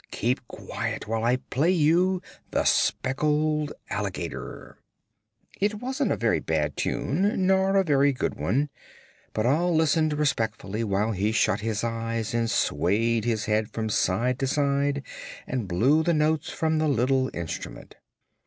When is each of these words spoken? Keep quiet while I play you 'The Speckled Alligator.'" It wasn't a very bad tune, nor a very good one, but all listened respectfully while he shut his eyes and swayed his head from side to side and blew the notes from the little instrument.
Keep 0.09 0.47
quiet 0.47 1.07
while 1.07 1.23
I 1.23 1.35
play 1.35 1.69
you 1.69 2.23
'The 2.49 2.63
Speckled 2.63 3.71
Alligator.'" 3.91 4.79
It 5.59 5.75
wasn't 5.75 6.11
a 6.11 6.17
very 6.17 6.39
bad 6.39 6.75
tune, 6.75 7.45
nor 7.45 7.75
a 7.75 7.83
very 7.83 8.11
good 8.11 8.33
one, 8.33 8.69
but 9.31 9.45
all 9.45 9.75
listened 9.75 10.13
respectfully 10.13 10.83
while 10.83 11.11
he 11.11 11.31
shut 11.31 11.59
his 11.59 11.83
eyes 11.83 12.33
and 12.33 12.49
swayed 12.49 13.25
his 13.25 13.45
head 13.45 13.69
from 13.69 13.89
side 13.89 14.39
to 14.39 14.47
side 14.47 15.03
and 15.45 15.67
blew 15.67 16.01
the 16.01 16.15
notes 16.15 16.49
from 16.49 16.79
the 16.79 16.87
little 16.87 17.29
instrument. 17.35 17.93